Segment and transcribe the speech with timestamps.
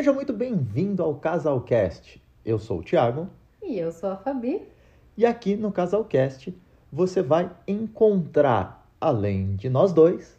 [0.00, 2.22] Seja muito bem-vindo ao Casalcast.
[2.42, 3.28] Eu sou o Thiago
[3.62, 4.66] E eu sou a Fabi.
[5.14, 6.58] e aqui no Casalcast
[6.90, 10.38] você vai encontrar, além de nós dois,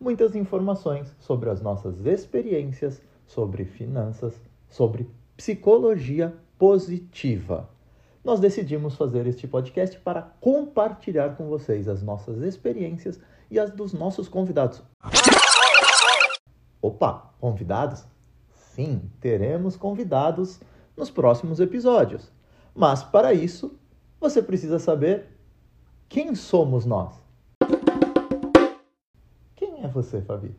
[0.00, 5.06] muitas informações sobre as nossas experiências, sobre finanças, sobre
[5.36, 7.68] psicologia positiva.
[8.24, 13.20] Nós decidimos fazer este podcast para compartilhar com vocês as nossas experiências
[13.50, 14.82] e as dos nossos convidados.
[16.80, 18.15] Opa, convidados?
[18.76, 20.60] Sim, teremos convidados
[20.94, 22.30] nos próximos episódios.
[22.74, 23.74] Mas para isso,
[24.20, 25.28] você precisa saber
[26.10, 27.14] quem somos nós.
[29.54, 30.54] Quem é você, Fabi?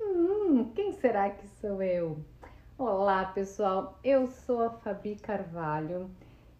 [0.00, 2.16] Hum, quem será que sou eu?
[2.78, 3.98] Olá, pessoal.
[4.04, 6.08] Eu sou a Fabi Carvalho.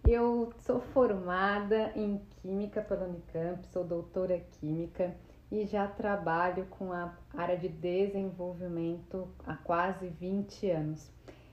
[0.04, 5.14] Eu sou formada em Química pela Unicamp, sou doutora Química
[5.50, 11.10] e já trabalho com a área de desenvolvimento há quase 20 anos.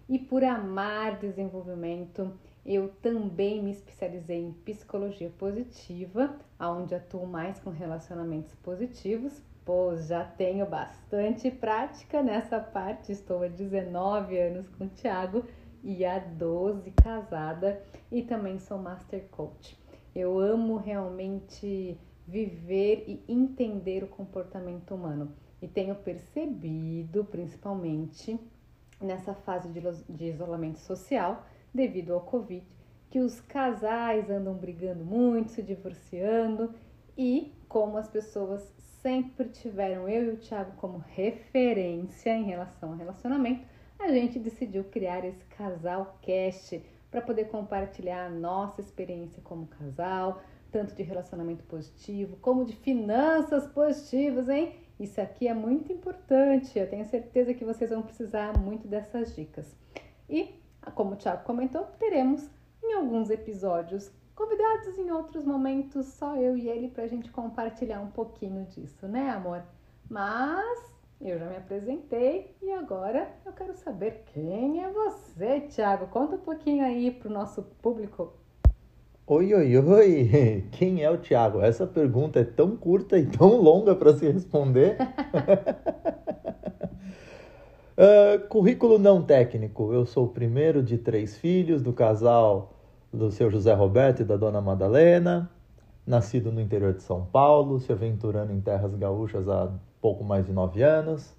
[0.09, 2.33] E por amar desenvolvimento,
[2.65, 10.23] eu também me especializei em psicologia positiva, onde atuo mais com relacionamentos positivos, pois já
[10.23, 13.11] tenho bastante prática nessa parte.
[13.11, 15.45] Estou há 19 anos com o Thiago
[15.83, 19.77] e há 12 casada e também sou master coach.
[20.15, 25.33] Eu amo realmente viver e entender o comportamento humano.
[25.61, 28.39] E tenho percebido, principalmente
[28.99, 32.65] nessa fase de, isolamento social devido ao Covid,
[33.09, 36.73] que os casais andam brigando muito, se divorciando
[37.17, 38.61] e como as pessoas
[39.01, 43.65] sempre tiveram eu e o Thiago como referência em relação ao relacionamento,
[43.99, 50.41] a gente decidiu criar esse casal cast para poder compartilhar a nossa experiência como casal,
[50.73, 54.75] tanto de relacionamento positivo como de finanças positivas, hein?
[54.99, 56.77] Isso aqui é muito importante.
[56.77, 59.75] Eu tenho certeza que vocês vão precisar muito dessas dicas.
[60.27, 60.55] E,
[60.95, 62.49] como o Thiago comentou, teremos
[62.83, 68.01] em alguns episódios convidados em outros momentos, só eu e ele, para a gente compartilhar
[68.01, 69.63] um pouquinho disso, né, amor?
[70.09, 70.91] Mas
[71.21, 76.07] eu já me apresentei e agora eu quero saber quem é você, Thiago.
[76.07, 78.33] Conta um pouquinho aí pro nosso público.
[79.25, 80.67] Oi, oi, oi!
[80.73, 81.61] Quem é o Thiago?
[81.61, 84.97] Essa pergunta é tão curta e tão longa para se responder.
[87.97, 89.93] uh, currículo não técnico.
[89.93, 92.73] Eu sou o primeiro de três filhos do casal
[93.13, 95.49] do seu José Roberto e da dona Madalena.
[96.05, 100.51] Nascido no interior de São Paulo, se aventurando em terras gaúchas há pouco mais de
[100.51, 101.33] nove anos.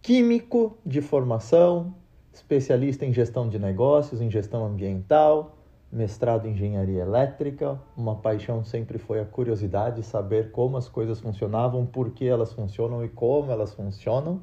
[0.00, 1.94] Químico de formação,
[2.32, 5.59] especialista em gestão de negócios, em gestão ambiental
[5.92, 7.80] mestrado em engenharia elétrica.
[7.96, 12.52] Uma paixão sempre foi a curiosidade de saber como as coisas funcionavam, por que elas
[12.52, 14.42] funcionam e como elas funcionam.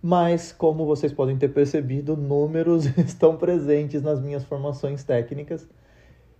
[0.00, 5.68] Mas, como vocês podem ter percebido, números estão presentes nas minhas formações técnicas.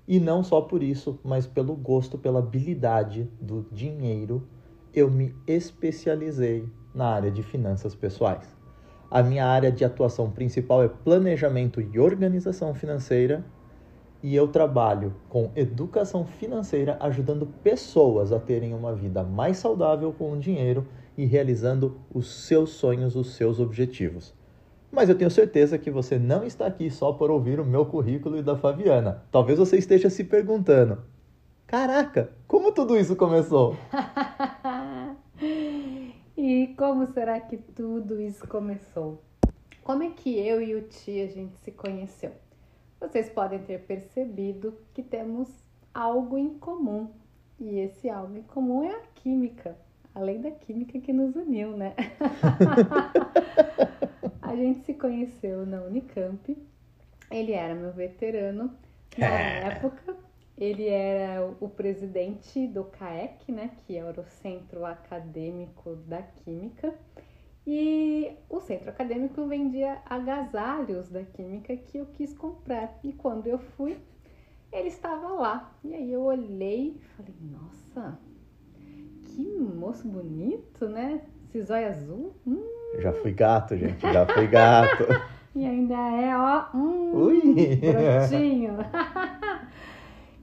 [0.07, 4.49] E não só por isso, mas pelo gosto, pela habilidade do dinheiro,
[4.93, 8.62] eu me especializei na área de finanças pessoais.
[9.15, 13.45] A minha área de atuação principal é planejamento e organização financeira,
[14.23, 20.33] e eu trabalho com educação financeira, ajudando pessoas a terem uma vida mais saudável com
[20.33, 24.33] o dinheiro e realizando os seus sonhos, os seus objetivos.
[24.91, 28.39] Mas eu tenho certeza que você não está aqui só por ouvir o meu currículo
[28.39, 29.25] e da Fabiana.
[29.31, 31.03] Talvez você esteja se perguntando:
[31.67, 33.77] caraca, como tudo isso começou?
[36.73, 39.21] E como será que tudo isso começou?
[39.85, 42.33] Como é que eu e o tio a gente se conheceu?
[42.99, 45.51] Vocês podem ter percebido que temos
[45.93, 47.11] algo em comum.
[47.61, 49.77] E esse algo em comum é a química.
[50.15, 51.95] Além da química que nos uniu, né?
[54.41, 56.57] a gente se conheceu na Unicamp.
[57.31, 58.73] Ele era meu veterano.
[59.19, 59.65] Na É.
[59.67, 60.17] época,
[60.63, 66.95] ele era o presidente do CAEC, né, que era o Centro Acadêmico da Química,
[67.67, 72.99] e o centro acadêmico vendia agasalhos da química que eu quis comprar.
[73.05, 73.97] E quando eu fui,
[74.73, 75.73] ele estava lá.
[75.85, 78.19] E aí eu olhei e falei, nossa,
[79.25, 81.23] que moço bonito, né?
[81.49, 82.35] Esse zóio azul.
[82.45, 82.65] Hum,
[82.99, 85.05] Já fui gato, gente, já fui gato.
[85.55, 87.77] e ainda é, ó, hum, Ui!
[87.77, 88.77] brotinho.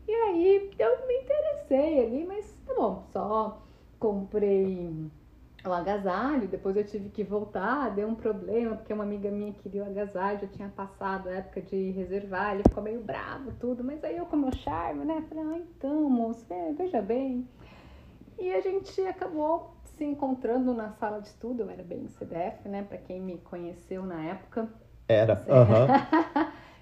[0.09, 3.61] e aí eu me interessei ali, mas tá bom, só
[3.99, 5.11] comprei
[5.65, 9.83] o agasalho, depois eu tive que voltar, deu um problema, porque uma amiga minha queria
[9.83, 14.03] o agasalho, já tinha passado a época de reservar, ele ficou meio bravo, tudo, mas
[14.03, 17.47] aí eu com meu charme, né, falei, ah, então, moço, é, veja bem.
[18.37, 22.83] E a gente acabou se encontrando na sala de estudo, eu era bem CDF, né?
[22.83, 24.69] Para quem me conheceu na época.
[25.07, 25.99] Era, aham.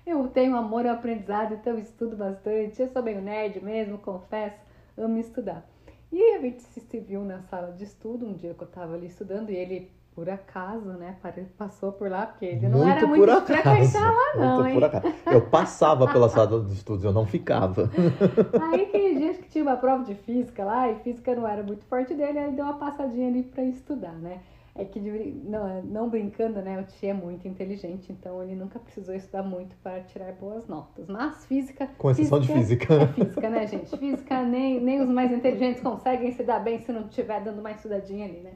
[0.10, 2.82] Eu tenho amor ao aprendizado, então eu estudo bastante.
[2.82, 4.58] Eu sou meio nerd mesmo, confesso,
[4.98, 5.68] amo estudar.
[6.12, 9.08] E a gente se viu na sala de estudo um dia que eu estava ali
[9.08, 11.16] estudando e ele por acaso, né?
[11.60, 14.74] Passou por lá, porque ele não Muito era muito frequentar lá, não, Muito hein?
[14.74, 15.14] por acaso.
[15.28, 17.88] Eu passava pela sala de estudos, eu não ficava.
[18.60, 21.86] Aí aquele dia que tinha uma prova de física lá, e física não era muito
[21.86, 24.40] forte dele, aí ele deu uma passadinha ali pra estudar, né?
[24.78, 25.10] É que, de
[25.44, 26.80] não, não brincando, né?
[26.80, 31.08] O Tia é muito inteligente, então ele nunca precisou estudar muito para tirar boas notas.
[31.08, 31.88] Mas física.
[31.98, 32.94] Com exceção de física.
[32.94, 33.98] É física, né, gente?
[33.98, 37.72] Física, nem, nem os mais inteligentes conseguem se dar bem se não estiver dando uma
[37.72, 38.54] estudadinha ali, né?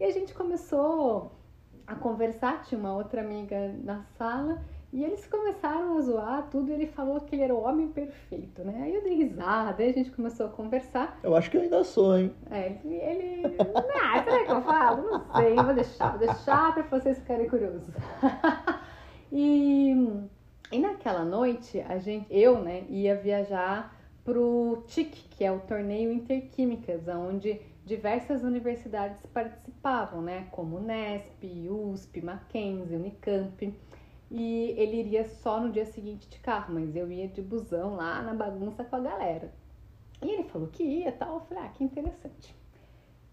[0.00, 1.30] E a gente começou
[1.86, 4.60] a conversar, tinha uma outra amiga na sala,
[4.92, 8.82] e eles começaram a zoar tudo, ele falou que ele era o homem perfeito, né?
[8.82, 11.18] Aí eu dei risada, aí a gente começou a conversar.
[11.22, 12.32] Eu acho que eu ainda sou, hein?
[12.50, 13.42] É, ele.
[14.00, 15.02] Ah, será que eu falo?
[15.10, 17.94] Não sei, vou deixar, vou deixar pra vocês ficarem curiosos.
[19.32, 19.92] e,
[20.70, 23.94] e naquela noite, a gente, eu, né, ia viajar
[24.24, 32.20] pro TIC, que é o torneio Interquímicas, onde diversas universidades participavam, né, como Unesp, USP,
[32.20, 33.74] Mackenzie, Unicamp.
[34.30, 38.20] E ele iria só no dia seguinte de carro, mas eu ia de busão lá
[38.22, 39.52] na bagunça com a galera.
[40.22, 42.54] E ele falou que ia tal, eu falei, ah, que interessante.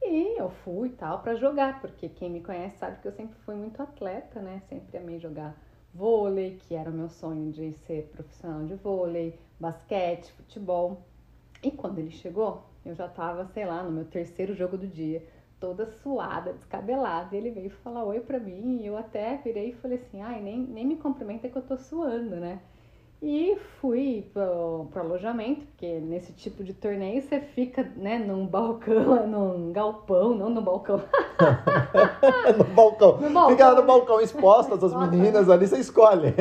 [0.02, 3.56] E eu fui tal para jogar, porque quem me conhece sabe que eu sempre fui
[3.56, 4.62] muito atleta, né?
[4.68, 5.58] Sempre amei jogar
[5.94, 11.06] vôlei, que era o meu sonho de ser profissional de vôlei, basquete, futebol.
[11.62, 15.26] E quando ele chegou, eu já tava, sei lá, no meu terceiro jogo do dia,
[15.64, 17.34] toda suada, descabelada.
[17.34, 20.42] E ele veio falar oi pra mim, e eu até virei e falei assim: ai,
[20.42, 22.60] nem, nem me cumprimenta que eu tô suando, né?
[23.22, 29.24] E fui pro, pro alojamento, porque nesse tipo de torneio você fica, né, num balcão,
[29.26, 30.98] num galpão, não no balcão.
[32.58, 33.22] no balcão.
[33.22, 33.50] No balcão.
[33.52, 36.34] Fica lá no balcão expostas as meninas ali, você escolhe.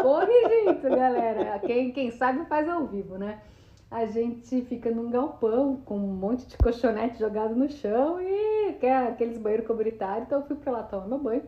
[0.00, 1.58] Corre, galera.
[1.58, 3.42] Quem, quem sabe faz ao vivo, né?
[3.90, 9.08] A gente fica num galpão com um monte de colchonete jogado no chão e quer
[9.08, 10.26] aqueles banheiros comunitários.
[10.26, 11.42] Então eu fui pra lá tomar meu banho.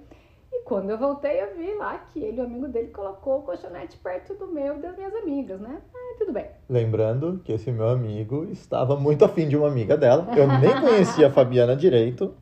[0.53, 3.97] E quando eu voltei, eu vi lá que ele, o amigo dele, colocou o colchonete
[3.99, 5.81] perto do meu e das minhas amigas, né?
[5.95, 6.47] Ah, tudo bem.
[6.69, 10.27] Lembrando que esse meu amigo estava muito afim de uma amiga dela.
[10.37, 12.35] Eu nem conhecia a Fabiana direito.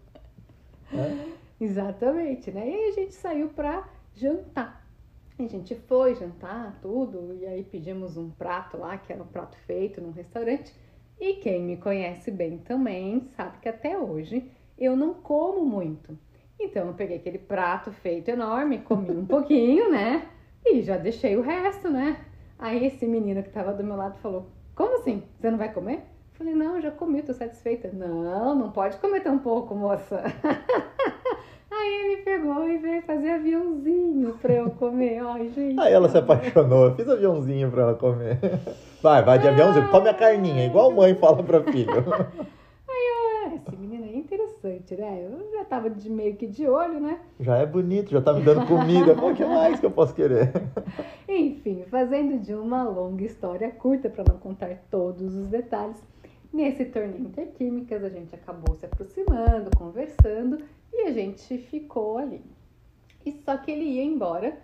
[0.93, 1.27] né?
[1.61, 2.67] Exatamente, né?
[2.67, 3.85] E aí a gente saiu pra
[4.15, 4.78] jantar.
[5.39, 9.57] A gente foi jantar, tudo, e aí pedimos um prato lá, que era um prato
[9.67, 10.75] feito num restaurante.
[11.21, 16.19] E quem me conhece bem também sabe que até hoje eu não como muito.
[16.59, 20.29] Então eu peguei aquele prato feito enorme, comi um pouquinho, né?
[20.67, 22.25] E já deixei o resto, né?
[22.59, 25.23] Aí esse menino que tava do meu lado falou: Como assim?
[25.39, 25.99] Você não vai comer?
[25.99, 27.91] Eu Falei, não, já comi, tô satisfeita.
[27.93, 30.23] Não, não pode comer tão pouco, moça.
[31.89, 35.21] Aí ele pegou e veio fazer aviãozinho pra eu comer.
[35.25, 35.81] Ai, gente.
[35.81, 36.87] Aí ela se apaixonou.
[36.87, 38.39] Eu fiz aviãozinho pra ela comer.
[39.03, 39.89] Vai, vai de aviãozinho.
[39.89, 41.93] Come a carninha, igual mãe fala pra filho.
[43.51, 45.25] Ah, esse menino aí é interessante, né?
[45.25, 47.19] Eu já tava de meio que de olho, né?
[47.41, 49.15] Já é bonito, já tá me dando comida.
[49.15, 50.53] O que mais que eu posso querer?
[51.27, 55.97] Enfim, fazendo de uma longa história curta para não contar todos os detalhes,
[56.53, 60.59] nesse torneio Interquímicas a gente acabou se aproximando, conversando
[60.93, 62.43] e a gente ficou ali.
[63.25, 64.57] E só que ele ia embora,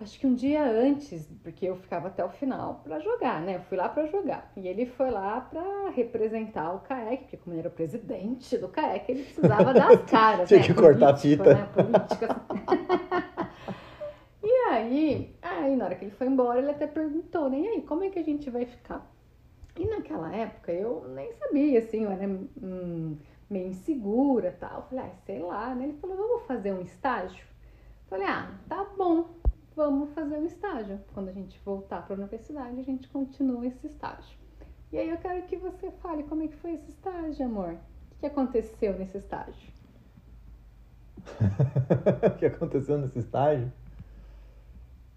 [0.00, 3.56] acho que um dia antes, porque eu ficava até o final para jogar, né?
[3.56, 4.52] Eu fui lá para jogar.
[4.56, 8.68] E ele foi lá para representar o CAEC, porque como ele era o presidente do
[8.68, 10.66] CAEC, ele precisava das caras, Tinha né?
[10.66, 11.54] que cortar a fita.
[11.54, 11.68] Né?
[11.74, 12.36] Política.
[14.46, 17.60] E aí, aí, na hora que ele foi embora, ele até perguntou, né?
[17.60, 19.10] E aí, como é que a gente vai ficar?
[19.76, 23.16] E naquela época eu nem sabia, assim, eu era hum,
[23.54, 24.86] meio insegura tal.
[24.90, 25.84] Falei, ah, sei lá, né?
[25.84, 27.46] Ele falou, vamos fazer um estágio?
[28.08, 29.30] Falei, ah, tá bom,
[29.76, 31.00] vamos fazer um estágio.
[31.14, 34.36] Quando a gente voltar para a universidade, a gente continua esse estágio.
[34.92, 37.76] E aí eu quero que você fale como é que foi esse estágio, amor.
[38.12, 39.72] O que aconteceu nesse estágio?
[42.26, 43.72] o que aconteceu nesse estágio?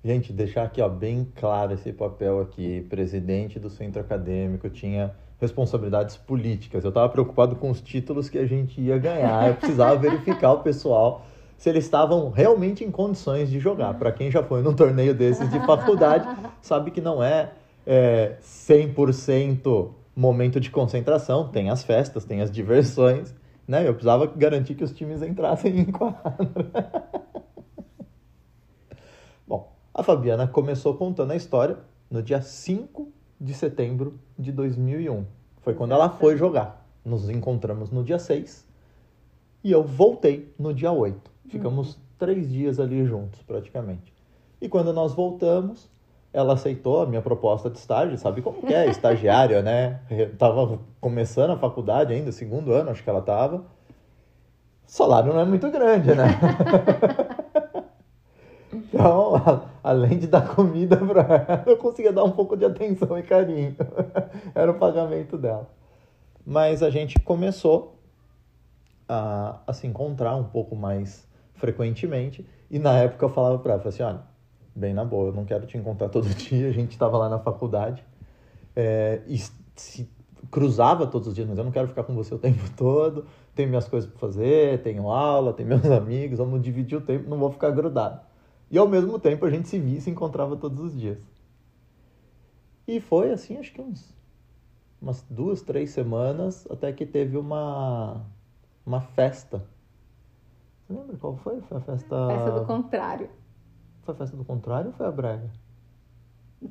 [0.07, 2.79] Gente, deixar aqui ó, bem claro esse papel aqui.
[2.89, 6.85] Presidente do centro acadêmico tinha responsabilidades políticas.
[6.85, 9.49] Eu estava preocupado com os títulos que a gente ia ganhar.
[9.49, 11.25] Eu precisava verificar o pessoal
[11.57, 13.95] se eles estavam realmente em condições de jogar.
[13.95, 16.25] Para quem já foi num torneio desses de faculdade,
[16.61, 17.51] sabe que não é,
[17.85, 21.49] é 100% momento de concentração.
[21.49, 23.35] Tem as festas, tem as diversões.
[23.67, 23.85] Né?
[23.85, 26.47] Eu precisava garantir que os times entrassem em quadra.
[29.97, 33.11] A Fabiana começou contando a história no dia 5
[33.41, 35.25] de setembro de 2001.
[35.63, 38.63] Foi quando ela foi jogar, nos encontramos no dia 6
[39.63, 41.31] e eu voltei no dia 8.
[41.47, 42.01] Ficamos uhum.
[42.19, 44.13] três dias ali juntos, praticamente.
[44.61, 45.89] E quando nós voltamos,
[46.31, 50.01] ela aceitou a minha proposta de estágio, sabe como que é, estagiária, né?
[50.11, 53.65] Eu tava começando a faculdade ainda, segundo ano, acho que ela tava.
[54.87, 56.27] O salário não é muito grande, né?
[58.71, 63.23] então, além de dar comida para ela, eu conseguia dar um pouco de atenção e
[63.23, 63.75] carinho.
[64.53, 65.69] Era o pagamento dela.
[66.45, 67.97] Mas a gente começou
[69.07, 72.45] a, a se encontrar um pouco mais frequentemente.
[72.69, 74.21] E na época eu falava para ela, assim, olha,
[74.75, 76.67] bem na boa, eu não quero te encontrar todo dia.
[76.67, 78.03] A gente estava lá na faculdade
[78.75, 79.37] é, e
[79.75, 80.09] se
[80.51, 83.25] cruzava todos os dias, mas eu não quero ficar com você o tempo todo.
[83.55, 87.37] Tenho minhas coisas para fazer, tenho aula, tenho meus amigos, vamos dividir o tempo, não
[87.37, 88.19] vou ficar grudado.
[88.69, 91.19] E ao mesmo tempo a gente se via e se encontrava todos os dias.
[92.87, 94.13] E foi assim, acho que uns,
[95.01, 98.25] umas duas, três semanas, até que teve uma,
[98.85, 99.63] uma festa.
[100.85, 101.61] Você lembra qual foi?
[101.61, 102.27] Foi a festa.
[102.27, 103.29] Festa do contrário.
[104.03, 105.49] Foi a festa do contrário ou foi a brega?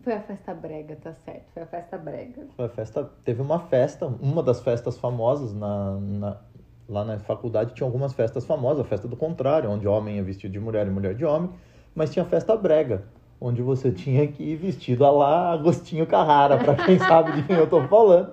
[0.03, 1.50] Foi a festa brega, tá certo.
[1.53, 2.47] Foi a festa brega.
[2.57, 3.05] Foi a festa.
[3.25, 6.41] Teve uma festa, uma das festas famosas na, na,
[6.88, 10.53] lá na faculdade tinha algumas festas famosas, a festa do contrário, onde homem é vestido
[10.53, 11.50] de mulher e mulher de homem
[11.97, 13.05] mas tinha festa brega,
[13.41, 17.57] onde você tinha que ir vestido a lá Agostinho Carrara, para quem sabe de quem
[17.57, 18.33] eu tô falando.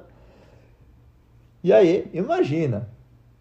[1.64, 2.90] E aí, imagina,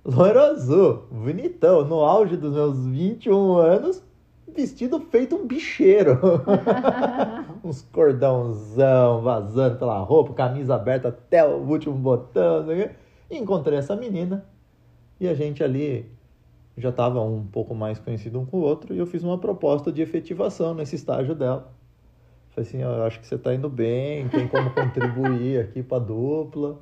[0.05, 4.01] loiro azul, bonitão, no auge dos meus 21 anos,
[4.47, 6.21] vestido feito um bicheiro.
[7.65, 12.67] Uns cordãozão vazando pela roupa, camisa aberta até o último botão.
[13.29, 14.45] Encontrei essa menina
[15.19, 16.09] e a gente ali
[16.77, 19.93] já estava um pouco mais conhecido um com o outro e eu fiz uma proposta
[19.93, 21.73] de efetivação nesse estágio dela.
[22.51, 26.01] Falei assim, eu acho que você está indo bem, tem como contribuir aqui para a
[26.01, 26.79] dupla,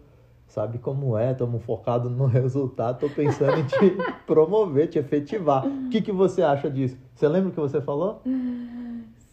[0.47, 5.67] sabe como é, estamos focados no resultado, estou pensando em te promover, te efetivar.
[5.67, 6.99] O que, que você acha disso?
[7.15, 8.21] Você lembra o que você falou?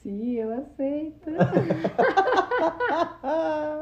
[0.01, 1.31] Sim, eu aceito.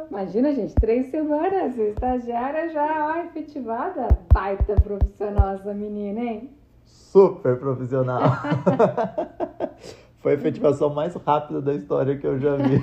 [0.09, 4.07] Imagina, gente, três semanas, estagiária já, ó, efetivada.
[4.33, 6.49] Baita profissional essa menina, hein?
[6.85, 8.21] Super profissional.
[10.19, 12.81] Foi a efetivação mais rápida da história que eu já vi.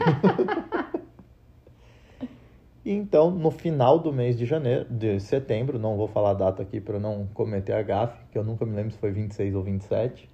[2.86, 6.80] então, no final do mês de janeiro, de setembro, não vou falar a data aqui
[6.80, 10.30] para não cometer a gafe, que eu nunca me lembro se foi 26 ou 27.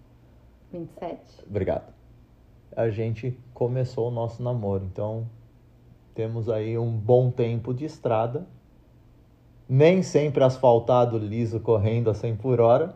[0.71, 1.47] 27.
[1.49, 1.93] Obrigado.
[2.77, 4.85] A gente começou o nosso namoro.
[4.85, 5.27] Então,
[6.15, 8.47] temos aí um bom tempo de estrada.
[9.69, 12.95] Nem sempre asfaltado, liso, correndo a 100 por hora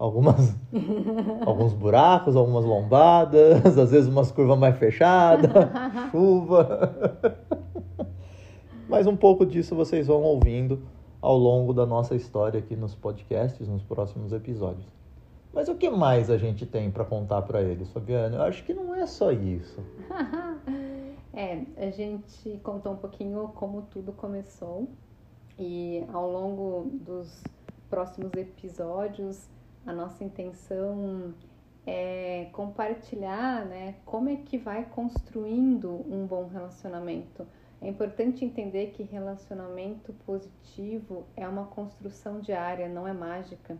[0.00, 0.56] algumas
[1.44, 5.50] alguns buracos, algumas lombadas, às vezes umas curvas mais fechadas,
[6.10, 6.96] chuva.
[8.88, 10.82] Mas um pouco disso vocês vão ouvindo
[11.20, 14.86] ao longo da nossa história aqui nos podcasts, nos próximos episódios.
[15.52, 18.36] Mas o que mais a gente tem para contar para eles, Fabiana?
[18.36, 19.80] Eu acho que não é só isso.
[21.34, 24.88] é, a gente contou um pouquinho como tudo começou
[25.58, 27.42] e ao longo dos
[27.90, 29.48] próximos episódios
[29.86, 31.34] a nossa intenção
[31.86, 37.46] é compartilhar, né, como é que vai construindo um bom relacionamento.
[37.80, 43.78] É importante entender que relacionamento positivo é uma construção diária, não é mágica.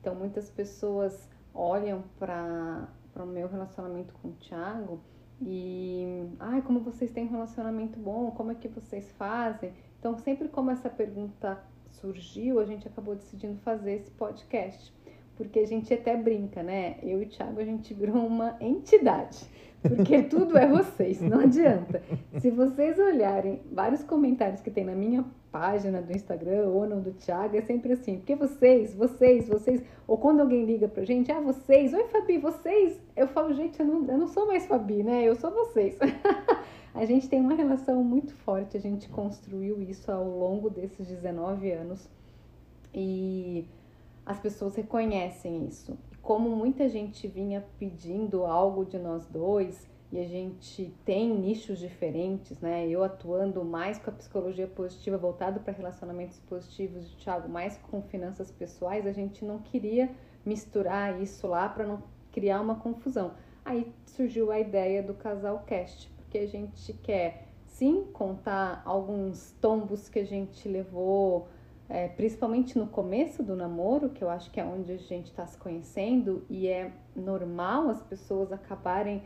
[0.00, 4.98] Então, muitas pessoas olham para o meu relacionamento com o Thiago
[5.40, 9.72] e, ai, como vocês têm um relacionamento bom, como é que vocês fazem?
[9.98, 14.92] Então, sempre como essa pergunta surgiu, a gente acabou decidindo fazer esse podcast
[15.36, 16.96] porque a gente até brinca, né?
[17.02, 19.44] Eu e o Thiago, a gente virou uma entidade.
[19.82, 22.02] Porque tudo é vocês, não adianta.
[22.38, 27.12] Se vocês olharem vários comentários que tem na minha página do Instagram ou no do
[27.12, 31.40] Thiago, é sempre assim, porque vocês, vocês, vocês, ou quando alguém liga pra gente, ah,
[31.40, 35.22] vocês, oi Fabi, vocês, eu falo, gente, eu não, eu não sou mais Fabi, né?
[35.22, 35.96] Eu sou vocês.
[36.94, 41.70] a gente tem uma relação muito forte, a gente construiu isso ao longo desses 19
[41.70, 42.08] anos.
[42.92, 43.66] E
[44.24, 45.98] as pessoas reconhecem isso.
[46.22, 52.60] Como muita gente vinha pedindo algo de nós dois e a gente tem nichos diferentes,
[52.60, 52.86] né?
[52.88, 58.00] Eu atuando mais com a psicologia positiva, voltado para relacionamentos positivos, o Thiago mais com
[58.00, 60.08] finanças pessoais, a gente não queria
[60.46, 63.32] misturar isso lá para não criar uma confusão.
[63.64, 70.08] Aí surgiu a ideia do casal cast, porque a gente quer sim contar alguns tombos
[70.08, 71.48] que a gente levou,
[71.88, 75.46] é, principalmente no começo do namoro, que eu acho que é onde a gente está
[75.46, 79.22] se conhecendo, e é normal as pessoas acabarem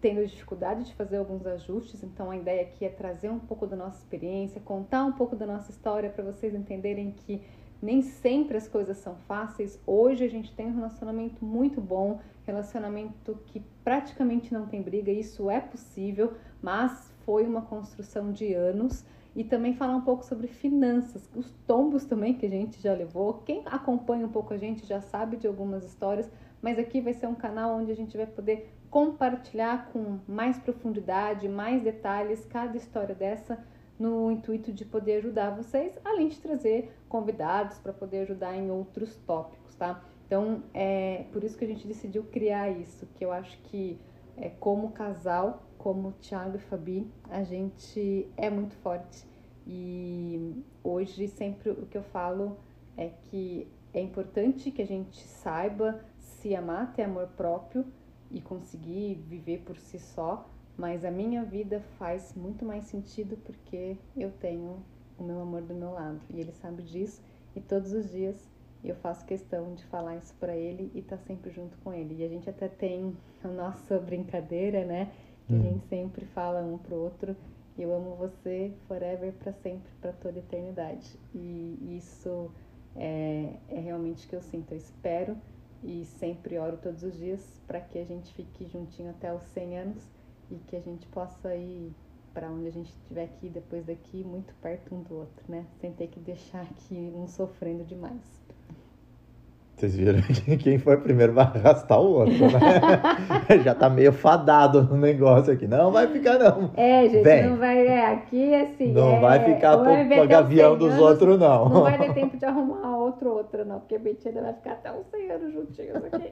[0.00, 3.76] tendo dificuldade de fazer alguns ajustes, então a ideia aqui é trazer um pouco da
[3.76, 7.40] nossa experiência, contar um pouco da nossa história para vocês entenderem que
[7.80, 9.80] nem sempre as coisas são fáceis.
[9.86, 15.48] Hoje a gente tem um relacionamento muito bom, relacionamento que praticamente não tem briga, isso
[15.48, 19.04] é possível, mas foi uma construção de anos.
[19.34, 23.34] E também falar um pouco sobre finanças, os tombos também que a gente já levou.
[23.44, 27.26] Quem acompanha um pouco a gente já sabe de algumas histórias, mas aqui vai ser
[27.26, 33.14] um canal onde a gente vai poder compartilhar com mais profundidade, mais detalhes cada história
[33.14, 33.58] dessa
[33.98, 39.16] no intuito de poder ajudar vocês, além de trazer convidados para poder ajudar em outros
[39.26, 40.02] tópicos, tá?
[40.26, 43.98] Então, é por isso que a gente decidiu criar isso, que eu acho que
[44.36, 49.26] é, como casal, como Thiago e Fabi, a gente é muito forte.
[49.66, 52.56] E hoje sempre o que eu falo
[52.96, 57.84] é que é importante que a gente saiba se amar, ter amor próprio,
[58.32, 63.96] e conseguir viver por si só, mas a minha vida faz muito mais sentido porque
[64.16, 64.82] eu tenho
[65.18, 67.22] o meu amor do meu lado e ele sabe disso
[67.54, 68.50] e todos os dias
[68.82, 72.16] eu faço questão de falar isso para ele e tá sempre junto com ele.
[72.18, 75.12] E a gente até tem a nossa brincadeira, né?
[75.46, 75.60] Que hum.
[75.60, 77.36] a gente sempre fala um pro outro:
[77.78, 81.18] eu amo você forever, para sempre, para toda eternidade.
[81.34, 82.50] E isso
[82.94, 84.72] é, é realmente o que eu sinto.
[84.72, 85.36] Eu espero
[85.82, 89.78] e sempre oro todos os dias para que a gente fique juntinho até os 100
[89.78, 90.08] anos
[90.50, 91.92] e que a gente possa ir
[92.32, 95.66] para onde a gente estiver aqui depois daqui muito perto um do outro, né?
[95.80, 98.42] Sem ter que deixar aqui um sofrendo demais.
[99.82, 103.58] Vocês viram que quem foi primeiro vai arrastar o outro, né?
[103.64, 105.66] Já tá meio fadado no negócio aqui.
[105.66, 106.70] Não vai ficar, não.
[106.76, 107.48] É, gente, Vem.
[107.48, 107.84] não vai.
[107.84, 108.92] É, aqui assim.
[108.92, 111.68] Não é, vai ficar pro gavião dos outros, não.
[111.68, 113.80] Não vai ter tempo de arrumar outro, outro, não.
[113.80, 116.30] Porque a Betina vai ficar até uns 100 anos juntinhos aqui.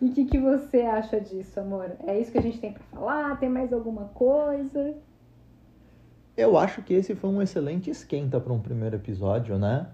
[0.00, 1.92] e o que, que você acha disso, amor?
[2.06, 3.38] É isso que a gente tem pra falar?
[3.38, 4.94] Tem mais alguma coisa?
[6.34, 9.86] Eu acho que esse foi um excelente esquenta para um primeiro episódio, né?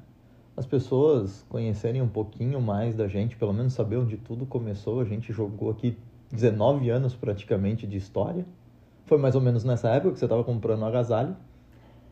[0.61, 5.01] As pessoas conhecerem um pouquinho mais da gente, pelo menos saber onde tudo começou.
[5.01, 5.97] A gente jogou aqui
[6.31, 8.45] 19 anos praticamente de história.
[9.07, 11.35] Foi mais ou menos nessa época que você estava comprando agasalho.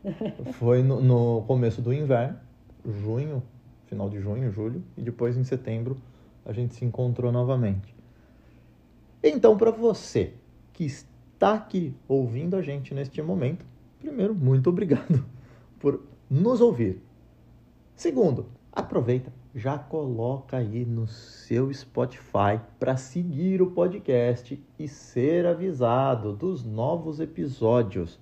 [0.53, 2.39] Foi no, no, começo do inverno,
[3.03, 3.43] junho,
[3.85, 5.95] final de junho, julho, e depois em setembro
[6.43, 7.93] a gente se encontrou novamente.
[9.21, 10.33] Então, para você
[10.73, 13.63] que está aqui ouvindo a gente neste momento,
[13.99, 15.23] primeiro, muito obrigado
[15.79, 16.99] por nos ouvir
[17.99, 26.31] Segundo, aproveita, já coloca aí no seu Spotify para seguir o podcast e ser avisado
[26.31, 28.17] dos novos episódios.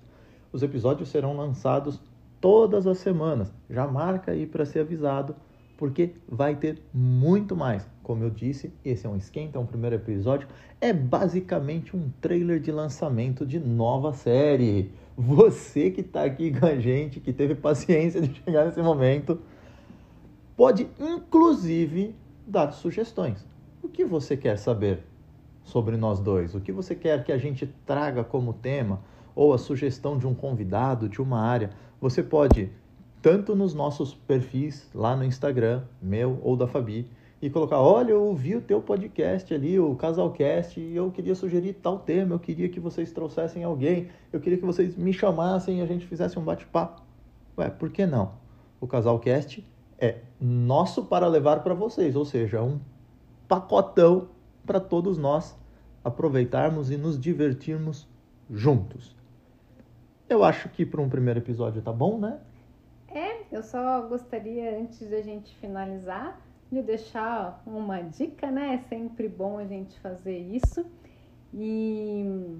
[0.52, 2.02] Os episódios serão lançados
[2.40, 3.54] todas as semanas.
[3.70, 5.36] Já marca aí para ser avisado,
[5.76, 7.88] porque vai ter muito mais.
[8.02, 10.48] Como eu disse, esse é um esquenta, é um primeiro episódio,
[10.80, 14.90] é basicamente um trailer de lançamento de nova série.
[15.16, 19.40] Você que está aqui com a gente, que teve paciência de chegar nesse momento,
[20.58, 23.46] pode inclusive dar sugestões.
[23.80, 25.04] O que você quer saber
[25.62, 26.52] sobre nós dois?
[26.52, 29.00] O que você quer que a gente traga como tema?
[29.36, 31.70] Ou a sugestão de um convidado de uma área?
[32.00, 32.72] Você pode,
[33.22, 37.08] tanto nos nossos perfis lá no Instagram, meu ou da Fabi,
[37.40, 41.74] e colocar: olha, eu ouvi o teu podcast ali, o Casalcast, e eu queria sugerir
[41.74, 45.82] tal tema, eu queria que vocês trouxessem alguém, eu queria que vocês me chamassem e
[45.82, 47.00] a gente fizesse um bate-papo.
[47.56, 48.32] Ué, por que não?
[48.80, 49.64] O Casalcast
[49.98, 52.78] é nosso para levar para vocês, ou seja, um
[53.46, 54.28] pacotão
[54.64, 55.56] para todos nós
[56.04, 58.06] aproveitarmos e nos divertirmos
[58.50, 59.16] juntos.
[60.28, 62.38] Eu acho que para um primeiro episódio tá bom, né?
[63.08, 66.38] É, eu só gostaria, antes de a gente finalizar,
[66.70, 68.74] de deixar uma dica, né?
[68.74, 70.84] É sempre bom a gente fazer isso.
[71.52, 72.58] E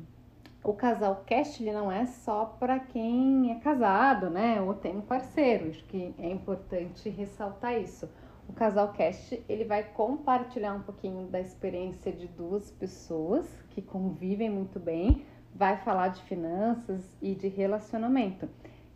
[0.68, 4.60] o casal cast ele não é só para quem é casado, né?
[4.60, 5.70] Ou tem um parceiro.
[5.70, 8.06] Acho que é importante ressaltar isso.
[8.46, 14.50] O casal cast ele vai compartilhar um pouquinho da experiência de duas pessoas que convivem
[14.50, 18.46] muito bem, vai falar de finanças e de relacionamento.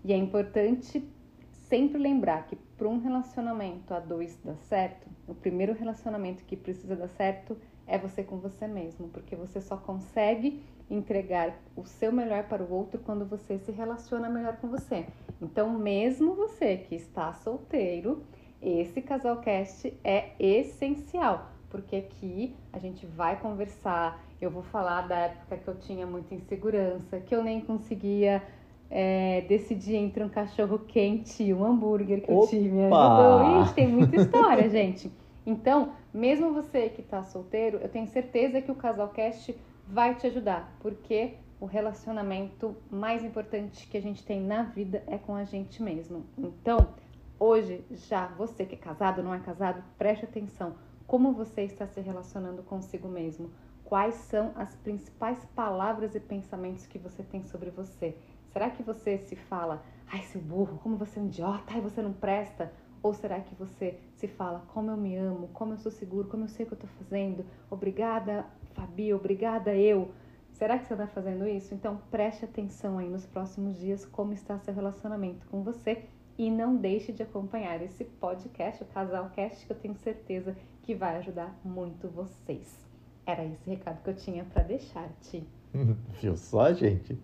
[0.04, 1.02] E é importante
[1.50, 6.94] sempre lembrar que para um relacionamento a dois dar certo, o primeiro relacionamento que precisa
[6.94, 7.56] dar certo
[7.86, 12.72] é você com você mesmo, porque você só consegue entregar o seu melhor para o
[12.72, 15.06] outro quando você se relaciona melhor com você.
[15.40, 18.22] Então, mesmo você que está solteiro,
[18.60, 24.22] esse casalcast é essencial, porque aqui a gente vai conversar.
[24.40, 28.42] Eu vou falar da época que eu tinha muita insegurança, que eu nem conseguia
[28.90, 32.44] é, decidir entre um cachorro quente e um hambúrguer que Opa!
[32.44, 33.62] o time ajudou.
[33.62, 35.10] Ixi, tem muita história, gente.
[35.44, 40.76] Então, mesmo você que está solteiro, eu tenho certeza que o Casalcast vai te ajudar,
[40.80, 45.82] porque o relacionamento mais importante que a gente tem na vida é com a gente
[45.82, 46.26] mesmo.
[46.36, 46.94] Então,
[47.38, 50.74] hoje, já você que é casado, não é casado, preste atenção.
[51.06, 53.50] Como você está se relacionando consigo mesmo?
[53.84, 58.16] Quais são as principais palavras e pensamentos que você tem sobre você?
[58.52, 62.02] Será que você se fala, ai, seu burro, como você é um idiota, ai, você
[62.02, 62.72] não presta?
[63.02, 66.44] Ou será que você se fala, como eu me amo, como eu sou seguro, como
[66.44, 67.44] eu sei o que eu tô fazendo?
[67.70, 70.10] Obrigada, Fabi, obrigada, eu.
[70.52, 71.74] Será que você está fazendo isso?
[71.74, 76.04] Então preste atenção aí nos próximos dias como está seu relacionamento com você
[76.38, 81.16] e não deixe de acompanhar esse podcast, o Casalcast, que eu tenho certeza que vai
[81.16, 82.78] ajudar muito vocês.
[83.26, 85.46] Era esse recado que eu tinha para deixar, Ti.
[86.20, 87.18] Viu só, gente?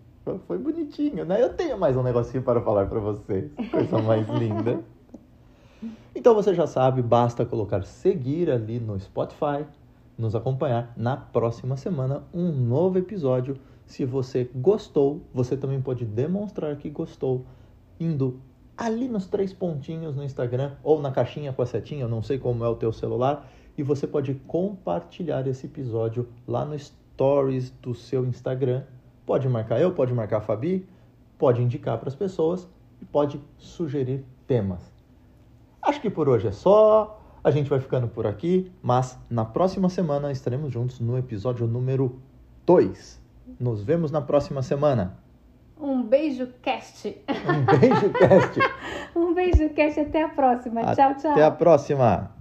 [0.46, 1.42] Foi bonitinho, né?
[1.42, 3.50] Eu tenho mais um negocinho para falar para vocês.
[3.70, 4.80] Coisa mais linda.
[6.14, 9.64] Então você já sabe, basta colocar seguir ali no Spotify,
[10.18, 13.56] nos acompanhar na próxima semana um novo episódio.
[13.86, 17.46] Se você gostou, você também pode demonstrar que gostou
[17.98, 18.40] indo
[18.76, 22.38] ali nos três pontinhos no Instagram ou na caixinha com a setinha, eu não sei
[22.38, 27.94] como é o teu celular, e você pode compartilhar esse episódio lá no stories do
[27.94, 28.82] seu Instagram.
[29.24, 30.86] Pode marcar eu, pode marcar a Fabi,
[31.38, 32.68] pode indicar para as pessoas
[33.00, 34.92] e pode sugerir temas.
[35.80, 37.17] Acho que por hoje é só.
[37.42, 42.18] A gente vai ficando por aqui, mas na próxima semana estaremos juntos no episódio número
[42.66, 43.20] 2.
[43.58, 45.18] Nos vemos na próxima semana.
[45.80, 47.16] Um beijo cast.
[47.28, 48.60] Um beijo cast.
[49.14, 50.94] um beijo cast até a próxima.
[50.94, 51.32] Tchau, tchau.
[51.32, 52.37] Até a próxima.